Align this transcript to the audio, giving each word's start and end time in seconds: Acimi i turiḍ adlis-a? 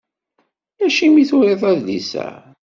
Acimi 0.85 1.17
i 1.21 1.25
turiḍ 1.29 1.61
adlis-a? 1.71 2.27